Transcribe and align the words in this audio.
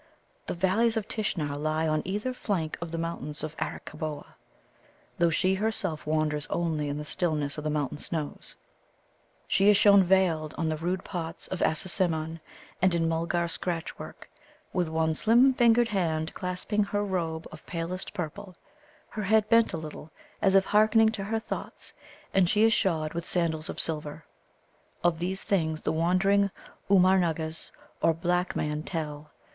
The 0.47 0.55
Valleys 0.55 0.97
of 0.97 1.07
Tishnar 1.07 1.55
lie 1.57 1.87
on 1.87 2.01
either 2.05 2.33
flank 2.33 2.75
of 2.81 2.89
the 2.89 2.97
Mountains 2.97 3.43
of 3.43 3.55
Arakkaboa, 3.57 4.33
though 5.19 5.29
she 5.29 5.53
herself 5.53 6.07
wanders 6.07 6.47
only 6.47 6.89
in 6.89 6.97
the 6.97 7.05
stillness 7.05 7.59
of 7.59 7.63
the 7.63 7.69
mountain 7.69 7.99
snows. 7.99 8.55
She 9.47 9.69
is 9.69 9.77
shown 9.77 10.03
veiled 10.03 10.55
on 10.57 10.69
the 10.69 10.75
rude 10.77 11.03
pots 11.03 11.45
of 11.49 11.61
Assasimmon 11.61 12.39
and 12.81 12.95
in 12.95 13.07
Mulgar 13.07 13.47
scratch 13.47 13.99
work, 13.99 14.27
with 14.73 14.89
one 14.89 15.13
slim 15.13 15.53
fingered 15.53 15.89
hand 15.89 16.33
clasping 16.33 16.83
her 16.85 17.05
robe 17.05 17.47
of 17.51 17.63
palest 17.67 18.11
purple, 18.15 18.55
her 19.09 19.21
head 19.25 19.47
bent 19.49 19.71
a 19.71 19.77
little, 19.77 20.09
as 20.41 20.55
if 20.55 20.65
hearkening 20.65 21.09
to 21.09 21.25
her 21.25 21.37
thoughts; 21.37 21.93
and 22.33 22.49
she 22.49 22.63
is 22.63 22.73
shod 22.73 23.13
with 23.13 23.23
sandals 23.27 23.69
of 23.69 23.79
silver. 23.79 24.25
Of 25.03 25.19
these 25.19 25.43
things 25.43 25.83
the 25.83 25.91
wandering 25.93 26.49
Oomgar 26.89 27.19
nuggas, 27.19 27.69
or 28.01 28.15
black 28.15 28.55
men, 28.55 28.81
tell. 28.81 29.29